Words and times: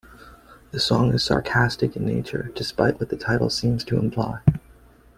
The 0.71 0.79
song 0.79 1.13
is 1.13 1.23
sarcastic 1.23 1.95
in 1.95 2.07
nature 2.07 2.51
despite 2.55 2.99
what 2.99 3.13
its 3.13 3.23
title 3.23 3.51
seems 3.51 3.83
to 3.83 3.99
imply. 3.99 4.39